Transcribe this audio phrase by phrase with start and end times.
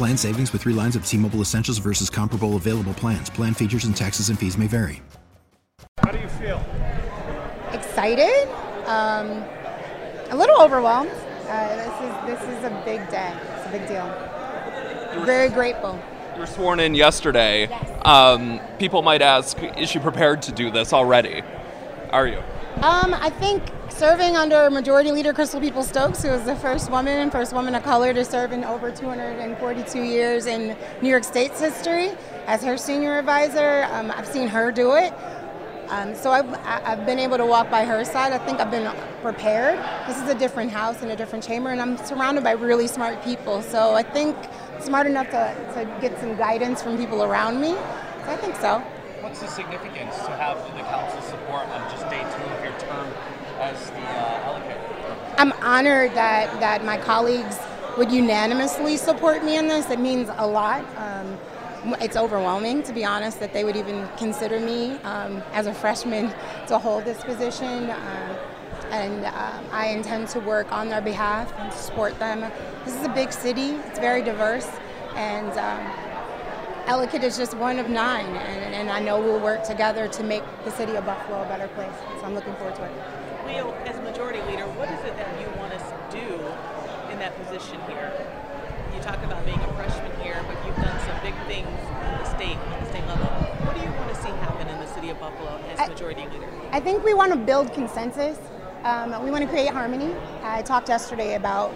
[0.00, 3.28] Plan savings with three lines of T Mobile Essentials versus comparable available plans.
[3.28, 5.02] Plan features and taxes and fees may vary.
[6.02, 6.64] How do you feel?
[7.70, 8.48] Excited,
[8.86, 9.44] um,
[10.30, 11.10] a little overwhelmed.
[11.10, 13.30] Uh, this is this is a big day.
[13.58, 15.26] It's a big deal.
[15.26, 16.00] Very grateful.
[16.32, 17.66] You were sworn in yesterday.
[18.00, 21.42] Um, people might ask, is she prepared to do this already?
[22.12, 22.38] Are you?
[22.82, 27.30] Um, I think serving under Majority Leader Crystal Peoples Stokes, who was the first woman,
[27.30, 32.10] first woman of color to serve in over 242 years in New York State's history
[32.46, 33.86] as her senior advisor.
[33.92, 35.12] Um, I've seen her do it.
[35.88, 38.32] Um, so I've, I've been able to walk by her side.
[38.32, 38.90] I think I've been
[39.22, 39.78] prepared.
[40.08, 43.22] This is a different house and a different chamber, and I'm surrounded by really smart
[43.22, 43.62] people.
[43.62, 44.36] So I think
[44.80, 47.70] smart enough to, to get some guidance from people around me.
[47.70, 48.82] So I think so.
[49.20, 53.06] What's the significance to have the council support on just day two of your term
[53.58, 54.80] as the uh, delegate?
[55.36, 57.58] I'm honored that, that my colleagues
[57.98, 59.90] would unanimously support me in this.
[59.90, 60.86] It means a lot.
[60.96, 61.38] Um,
[62.00, 66.32] it's overwhelming, to be honest, that they would even consider me um, as a freshman
[66.68, 67.90] to hold this position.
[67.90, 68.46] Uh,
[68.90, 72.40] and um, I intend to work on their behalf and support them.
[72.86, 74.68] This is a big city, it's very diverse,
[75.14, 76.09] and um,
[76.90, 80.42] Ellicott is just one of nine, and, and, I know we'll work together to make
[80.64, 81.94] the city of Buffalo a better place.
[82.18, 82.90] So I'm looking forward to it.
[83.46, 86.34] Leah, as majority leader, what is it that you want us to do
[87.12, 88.10] in that position here?
[88.92, 92.24] You talk about being a freshman here, but you've done some big things in the
[92.24, 93.26] state, at the state level.
[93.62, 96.26] What do you want to see happen in the city of Buffalo as I, majority
[96.26, 96.50] leader?
[96.72, 98.36] I think we want to build consensus.
[98.82, 100.12] Um, we want to create harmony.
[100.42, 101.72] I talked yesterday about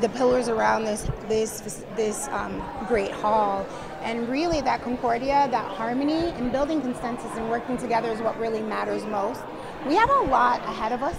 [0.00, 3.66] the pillars around this this this um, great hall,
[4.02, 8.62] and really that concordia, that harmony, and building consensus and working together is what really
[8.62, 9.42] matters most.
[9.86, 11.16] We have a lot ahead of us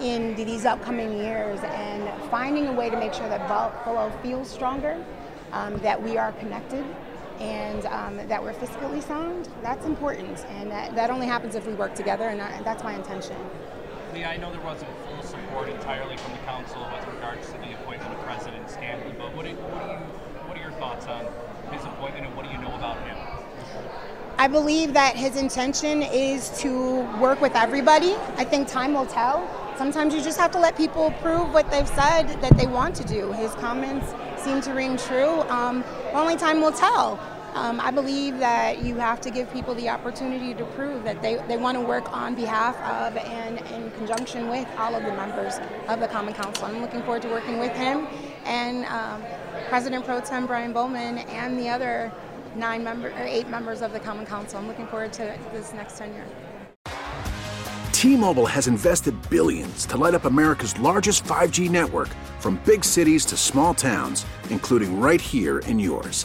[0.00, 5.04] in these upcoming years, and finding a way to make sure that Buffalo feels stronger,
[5.52, 6.84] um, that we are connected,
[7.40, 9.48] and um, that we're fiscally sound.
[9.62, 13.36] That's important, and that, that only happens if we work together, and that's my intention.
[14.14, 16.80] Leah, I know there wasn't full support entirely from the council
[17.38, 20.72] regards to the appointment of President Scanlon, but what, what, are you, what are your
[20.72, 21.26] thoughts on
[21.72, 23.16] his appointment and what do you know about him?
[24.38, 28.14] I believe that his intention is to work with everybody.
[28.36, 29.48] I think time will tell.
[29.76, 33.04] Sometimes you just have to let people prove what they've said that they want to
[33.04, 33.32] do.
[33.32, 34.12] His comments
[34.42, 35.40] seem to ring true.
[35.42, 37.18] Um, only time will tell.
[37.54, 41.36] Um, I believe that you have to give people the opportunity to prove that they,
[41.48, 45.58] they want to work on behalf of and in conjunction with all of the members
[45.88, 46.66] of the Common Council.
[46.66, 48.06] I'm looking forward to working with him
[48.44, 49.22] and um,
[49.68, 52.12] President Pro Tem Bryan Bollman and the other
[52.54, 54.58] nine member or eight members of the Common Council.
[54.58, 56.26] I'm looking forward to this next tenure.
[57.92, 63.36] T-Mobile has invested billions to light up America's largest 5G network from big cities to
[63.36, 66.24] small towns, including right here in yours.